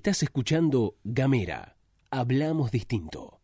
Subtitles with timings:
[0.00, 1.76] Estás escuchando Gamera.
[2.10, 3.42] Hablamos distinto.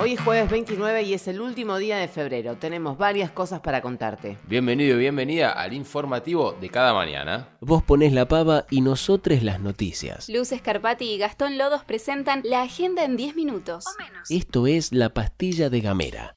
[0.00, 2.56] Hoy es jueves 29 y es el último día de febrero.
[2.56, 4.36] Tenemos varias cosas para contarte.
[4.48, 7.56] Bienvenido y bienvenida al informativo de cada mañana.
[7.60, 10.28] Vos ponés la pava y nosotros las noticias.
[10.28, 13.84] Luz Escarpati y Gastón Lodos presentan la agenda en 10 minutos.
[13.86, 14.28] O menos.
[14.28, 16.34] Esto es la pastilla de Gamera.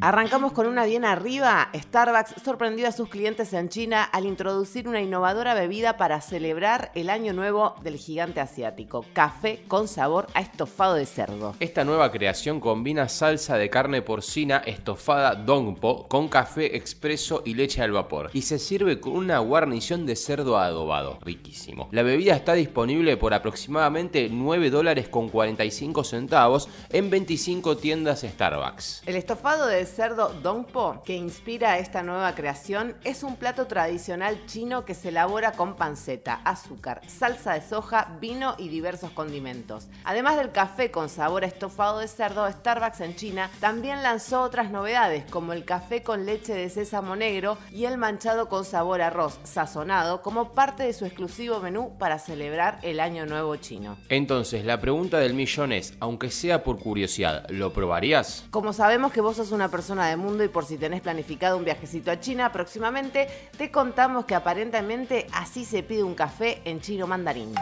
[0.00, 1.70] Arrancamos con una bien arriba.
[1.74, 7.10] Starbucks sorprendió a sus clientes en China al introducir una innovadora bebida para celebrar el
[7.10, 11.56] año nuevo del gigante asiático, café con sabor a estofado de cerdo.
[11.58, 17.82] Esta nueva creación combina salsa de carne porcina estofada Dongpo con café expreso y leche
[17.82, 21.88] al vapor y se sirve con una guarnición de cerdo adobado, riquísimo.
[21.90, 29.02] La bebida está disponible por aproximadamente 9 dólares con 45 centavos en 25 tiendas Starbucks.
[29.04, 34.84] El estofado de cerdo Dongpo, que inspira esta nueva creación, es un plato tradicional chino
[34.84, 39.88] que se elabora con panceta, azúcar, salsa de soja, vino y diversos condimentos.
[40.04, 44.70] Además del café con sabor a estofado de cerdo, Starbucks en China también lanzó otras
[44.70, 49.08] novedades como el café con leche de sésamo negro y el manchado con sabor a
[49.08, 53.96] arroz sazonado como parte de su exclusivo menú para celebrar el Año Nuevo chino.
[54.08, 58.44] Entonces, la pregunta del millón es, aunque sea por curiosidad, ¿lo probarías?
[58.50, 61.65] Como sabemos que vos sos una persona de mundo y por si tenés planificado un
[61.65, 67.07] viajecito a China próximamente, te contamos que aparentemente así se pide un café en chino
[67.07, 67.53] mandarín.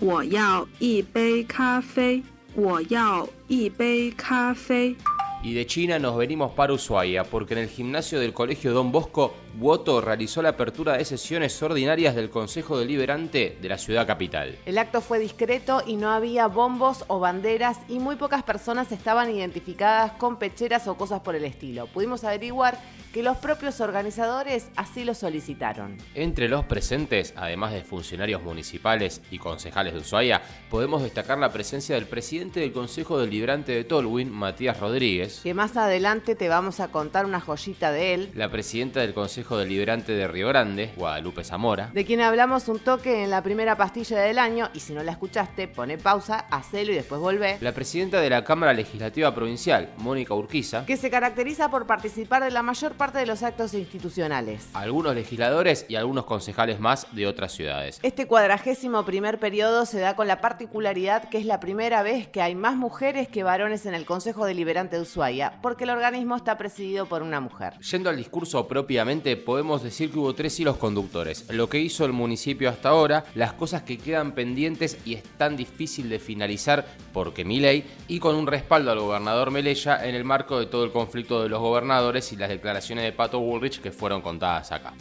[0.00, 2.22] 我要一杯咖啡。
[2.54, 4.96] 我要一杯咖啡。
[5.42, 9.34] Y de China nos venimos para Ushuaia, porque en el gimnasio del Colegio Don Bosco,
[9.59, 14.57] Woto realizó la apertura de sesiones ordinarias del Consejo Deliberante de la ciudad capital.
[14.65, 19.29] El acto fue discreto y no había bombos o banderas y muy pocas personas estaban
[19.29, 21.87] identificadas con pecheras o cosas por el estilo.
[21.87, 22.79] Pudimos averiguar
[23.13, 25.97] que los propios organizadores así lo solicitaron.
[26.13, 31.95] Entre los presentes, además de funcionarios municipales y concejales de Ushuaia, podemos destacar la presencia
[31.95, 36.89] del presidente del Consejo Deliberante de Tolwyn, Matías Rodríguez, Que más adelante te vamos a
[36.89, 41.89] contar una joyita de él, la presidenta del Consejo Deliberante de Río Grande, Guadalupe Zamora,
[41.93, 45.11] de quien hablamos un toque en la primera pastilla del año y si no la
[45.11, 47.57] escuchaste, pone pausa, hacelo y después volvé.
[47.61, 52.51] la presidenta de la Cámara Legislativa Provincial, Mónica Urquiza, que se caracteriza por participar de
[52.51, 54.69] la mayor parte de los actos institucionales.
[54.73, 57.99] algunos legisladores y algunos concejales más de otras ciudades.
[58.03, 62.41] Este cuadragésimo primer periodo se da con la particularidad que es la primera vez que
[62.41, 66.57] hay más mujeres que varones en el Consejo Deliberante de Ushuaia, porque el organismo está
[66.57, 67.79] presidido por una mujer.
[67.79, 71.45] Yendo al discurso propiamente, podemos decir que hubo tres hilos conductores.
[71.49, 75.55] Lo que hizo el municipio hasta ahora, las cosas que quedan pendientes y es tan
[75.55, 80.23] difícil de finalizar porque mi ley, y con un respaldo al gobernador Melella en el
[80.23, 83.91] marco de todo el conflicto de los gobernadores y las declaraciones de Pato Bullrich que
[83.91, 84.93] fueron contadas acá.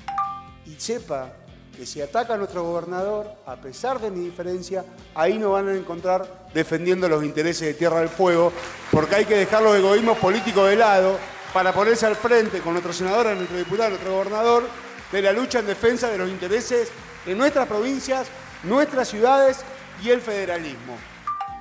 [0.66, 1.32] y sepa
[1.78, 4.84] que si ataca a nuestro gobernador, a pesar de mi diferencia,
[5.14, 8.52] ahí nos van a encontrar defendiendo los intereses de Tierra del Fuego,
[8.90, 11.16] porque hay que dejar los egoísmos políticos de lado
[11.52, 14.64] para ponerse al frente con nuestro senador, nuestro diputado, nuestro gobernador,
[15.12, 16.90] de la lucha en defensa de los intereses
[17.24, 18.28] de nuestras provincias,
[18.62, 19.60] nuestras ciudades
[20.02, 20.96] y el federalismo.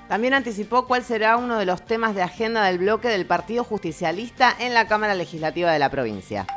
[0.07, 4.55] También anticipó cuál será uno de los temas de agenda del bloque del Partido Justicialista
[4.59, 6.47] en la Cámara Legislativa de la provincia.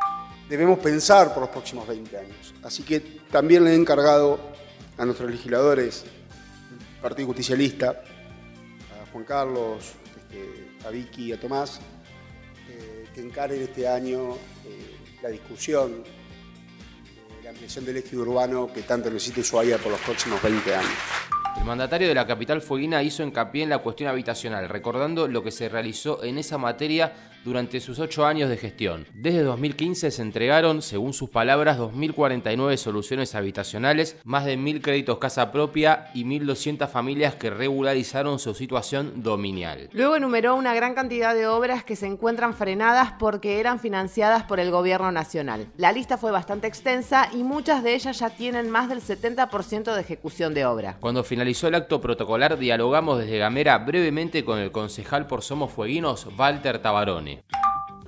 [0.48, 2.54] Debemos pensar por los próximos 20 años.
[2.62, 4.38] Así que también le he encargado
[4.98, 6.04] a nuestros legisladores,
[6.70, 8.02] el Partido Justicialista,
[9.00, 11.80] a Juan Carlos, este, a Vicky y a Tomás,
[13.20, 14.36] encaren este año
[14.66, 20.00] eh, la discusión de la ampliación del eje urbano que tanto necesita Ushuaia por los
[20.00, 20.91] próximos 20 años.
[21.59, 25.50] El mandatario de la capital fueguina hizo hincapié en la cuestión habitacional, recordando lo que
[25.50, 27.12] se realizó en esa materia
[27.44, 29.06] durante sus ocho años de gestión.
[29.14, 35.52] Desde 2015 se entregaron, según sus palabras, 2.049 soluciones habitacionales, más de 1.000 créditos casa
[35.52, 39.88] propia y 1.200 familias que regularizaron su situación dominial.
[39.92, 44.60] Luego enumeró una gran cantidad de obras que se encuentran frenadas porque eran financiadas por
[44.60, 45.66] el gobierno nacional.
[45.76, 50.00] La lista fue bastante extensa y muchas de ellas ya tienen más del 70% de
[50.00, 50.97] ejecución de obra.
[51.00, 56.26] Cuando finalizó el acto protocolar, dialogamos desde Gamera brevemente con el concejal por Somos Fueguinos,
[56.36, 56.80] Walter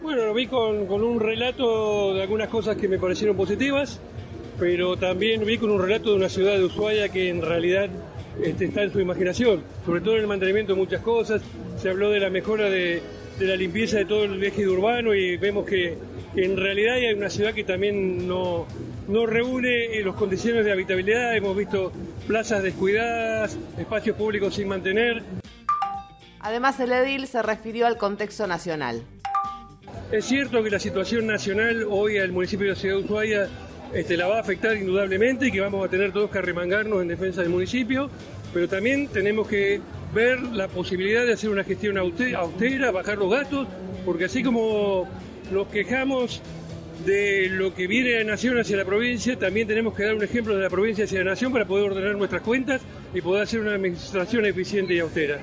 [0.02, 4.00] Bueno, lo vi con, con un relato de algunas cosas que me parecieron positivas,
[4.58, 7.88] pero también vi con un relato de una ciudad de Ushuaia que en realidad
[8.42, 11.42] este, está en su imaginación, sobre todo en el mantenimiento de muchas cosas.
[11.76, 13.00] Se habló de la mejora de,
[13.38, 15.96] de la limpieza de todo el eje urbano y vemos que,
[16.34, 18.66] que en realidad hay una ciudad que también no,
[19.08, 21.36] no reúne eh, las condiciones de habitabilidad.
[21.36, 21.92] Hemos visto
[22.26, 25.22] plazas descuidadas, espacios públicos sin mantener.
[26.42, 29.02] Además, el edil se refirió al contexto nacional.
[30.10, 33.48] Es cierto que la situación nacional hoy al municipio de Ciudad Ushuaia
[33.94, 37.08] este, la va a afectar indudablemente y que vamos a tener todos que arremangarnos en
[37.08, 38.10] defensa del municipio,
[38.52, 39.80] pero también tenemos que
[40.14, 43.68] ver la posibilidad de hacer una gestión austera, bajar los gastos,
[44.04, 45.08] porque así como
[45.50, 46.42] nos quejamos
[47.06, 50.54] de lo que viene de Nación hacia la provincia, también tenemos que dar un ejemplo
[50.56, 52.82] de la provincia hacia la Nación para poder ordenar nuestras cuentas
[53.14, 55.42] y poder hacer una administración eficiente y austera.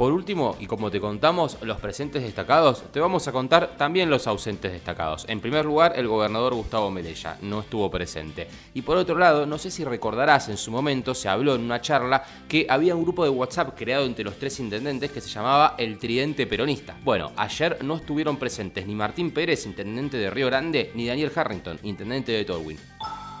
[0.00, 4.26] Por último, y como te contamos los presentes destacados, te vamos a contar también los
[4.26, 5.26] ausentes destacados.
[5.28, 8.48] En primer lugar, el gobernador Gustavo Melella no estuvo presente.
[8.72, 11.82] Y por otro lado, no sé si recordarás, en su momento se habló en una
[11.82, 15.74] charla que había un grupo de WhatsApp creado entre los tres intendentes que se llamaba
[15.76, 16.96] El Tridente Peronista.
[17.04, 21.78] Bueno, ayer no estuvieron presentes ni Martín Pérez, intendente de Río Grande, ni Daniel Harrington,
[21.82, 22.78] intendente de Tolwyn.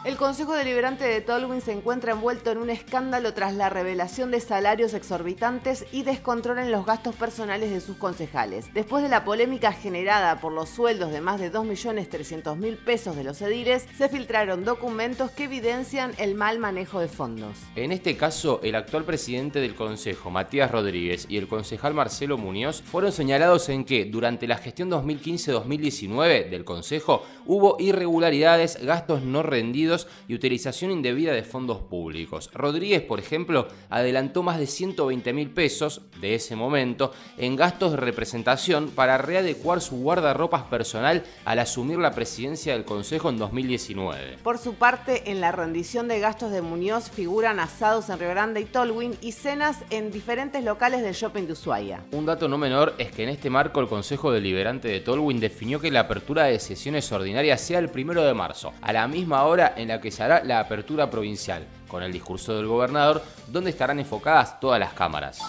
[0.02, 4.40] El Consejo Deliberante de Tolwyn se encuentra envuelto en un escándalo tras la revelación de
[4.40, 8.72] salarios exorbitantes y descontrol en los gastos personales de sus concejales.
[8.72, 13.42] Después de la polémica generada por los sueldos de más de 2.300.000 pesos de los
[13.42, 17.58] ediles, se filtraron documentos que evidencian el mal manejo de fondos.
[17.76, 22.80] En este caso, el actual presidente del Consejo, Matías Rodríguez, y el concejal Marcelo Muñoz
[22.80, 29.89] fueron señalados en que durante la gestión 2015-2019 del Consejo hubo irregularidades, gastos no rendidos
[30.28, 32.50] y utilización indebida de fondos públicos.
[32.52, 37.96] Rodríguez, por ejemplo, adelantó más de 120 mil pesos de ese momento en gastos de
[37.96, 44.38] representación para readecuar su guardarropas personal al asumir la presidencia del Consejo en 2019.
[44.42, 48.60] Por su parte, en la rendición de gastos de Muñoz figuran asados en Río Grande
[48.60, 52.04] y Tolwyn y cenas en diferentes locales del shopping de Ushuaia.
[52.12, 55.80] Un dato no menor es que en este marco el Consejo Deliberante de Tolwyn definió
[55.80, 59.74] que la apertura de sesiones ordinarias sea el primero de marzo, a la misma hora
[59.80, 63.98] en la que se hará la apertura provincial, con el discurso del gobernador, donde estarán
[63.98, 65.40] enfocadas todas las cámaras.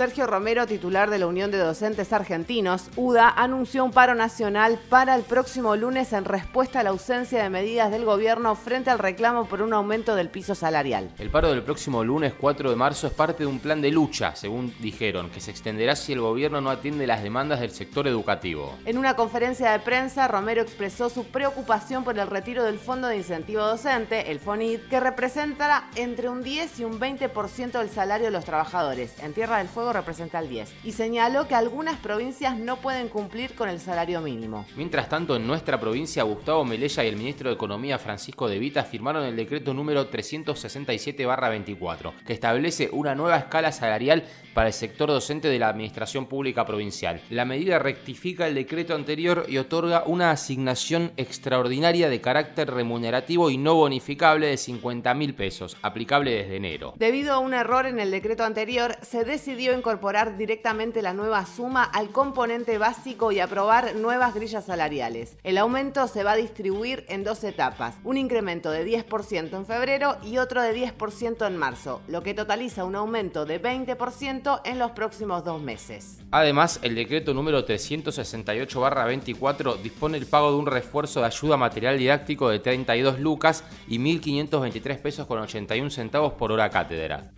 [0.00, 5.14] Sergio Romero, titular de la Unión de Docentes Argentinos, UDA, anunció un paro nacional para
[5.14, 9.44] el próximo lunes en respuesta a la ausencia de medidas del gobierno frente al reclamo
[9.44, 11.10] por un aumento del piso salarial.
[11.18, 14.34] El paro del próximo lunes 4 de marzo es parte de un plan de lucha,
[14.34, 18.78] según dijeron, que se extenderá si el gobierno no atiende las demandas del sector educativo.
[18.86, 23.18] En una conferencia de prensa, Romero expresó su preocupación por el retiro del Fondo de
[23.18, 28.32] Incentivo Docente, el FONID, que representará entre un 10 y un 20% del salario de
[28.32, 29.22] los trabajadores.
[29.22, 33.54] En Tierra del Fuego representa el 10 y señaló que algunas provincias no pueden cumplir
[33.54, 34.64] con el salario mínimo.
[34.76, 38.84] Mientras tanto, en nuestra provincia, Gustavo Melella y el ministro de Economía Francisco De Vita
[38.84, 45.48] firmaron el decreto número 367-24, que establece una nueva escala salarial para el sector docente
[45.48, 47.20] de la Administración Pública Provincial.
[47.30, 53.58] La medida rectifica el decreto anterior y otorga una asignación extraordinaria de carácter remunerativo y
[53.58, 56.94] no bonificable de 50 mil pesos, aplicable desde enero.
[56.96, 61.84] Debido a un error en el decreto anterior, se decidió incorporar directamente la nueva suma
[61.84, 65.36] al componente básico y aprobar nuevas grillas salariales.
[65.42, 70.16] El aumento se va a distribuir en dos etapas, un incremento de 10% en febrero
[70.24, 74.90] y otro de 10% en marzo, lo que totaliza un aumento de 20% en los
[74.92, 76.20] próximos dos meses.
[76.30, 82.48] Además, el decreto número 368-24 dispone el pago de un refuerzo de ayuda material didáctico
[82.48, 87.32] de 32 lucas y 1.523 pesos con 81 centavos por hora cátedra.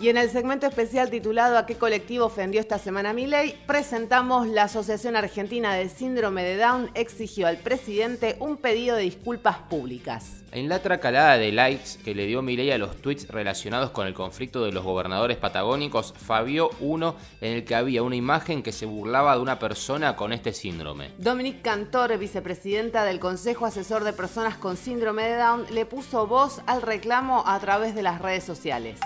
[0.00, 3.54] Y en el segmento especial titulado ¿A qué colectivo ofendió esta semana mi ley?
[3.66, 9.58] presentamos la Asociación Argentina de Síndrome de Down exigió al presidente un pedido de disculpas
[9.58, 10.42] públicas.
[10.52, 14.14] En la tracalada de likes que le dio Milei a los tweets relacionados con el
[14.14, 18.86] conflicto de los gobernadores patagónicos, fabió uno en el que había una imagen que se
[18.86, 21.10] burlaba de una persona con este síndrome.
[21.18, 26.62] Dominique Cantor, vicepresidenta del Consejo Asesor de Personas con Síndrome de Down, le puso voz
[26.66, 28.98] al reclamo a través de las redes sociales.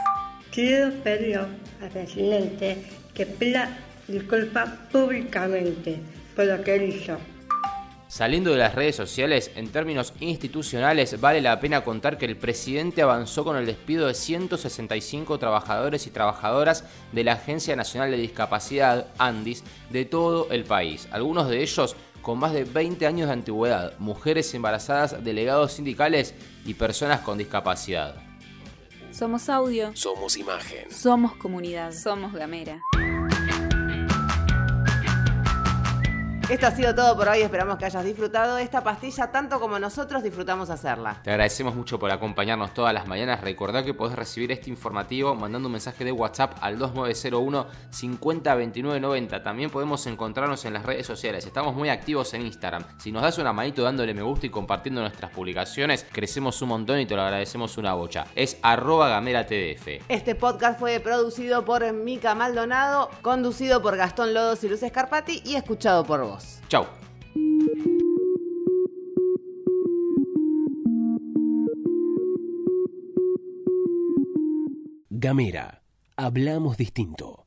[0.55, 5.99] Quiero pedir al presidente que pida disculpas públicamente
[6.37, 7.17] por lo que hizo.
[8.07, 13.03] Saliendo de las redes sociales, en términos institucionales, vale la pena contar que el presidente
[13.03, 19.09] avanzó con el despido de 165 trabajadores y trabajadoras de la Agencia Nacional de Discapacidad,
[19.19, 21.09] ANDIS, de todo el país.
[21.11, 26.33] Algunos de ellos con más de 20 años de antigüedad, mujeres embarazadas, delegados sindicales
[26.65, 28.34] y personas con discapacidad.
[29.15, 29.95] Somos audio.
[29.95, 30.91] Somos imagen.
[30.91, 31.93] Somos comunidad.
[31.93, 32.83] Somos gamera.
[36.51, 40.23] Esto ha sido todo por hoy, esperamos que hayas disfrutado esta pastilla tanto como nosotros
[40.23, 41.21] disfrutamos hacerla.
[41.25, 43.41] Te agradecemos mucho por acompañarnos todas las mañanas.
[43.41, 49.43] Recordá que podés recibir este informativo mandando un mensaje de WhatsApp al 2901 502990.
[49.43, 51.47] También podemos encontrarnos en las redes sociales.
[51.47, 52.85] Estamos muy activos en Instagram.
[52.99, 57.01] Si nos das una manito dándole me gusta y compartiendo nuestras publicaciones, crecemos un montón
[57.01, 58.27] y te lo agradecemos una bocha.
[58.35, 60.05] Es arroba gamera TDF.
[60.11, 65.55] Este podcast fue producido por Mica Maldonado, conducido por Gastón Lodos y Luz Escarpati y
[65.55, 66.34] escuchado por vos.
[66.69, 66.87] Chau.
[75.11, 75.83] Gamera.
[76.17, 77.44] Hablamos distinto.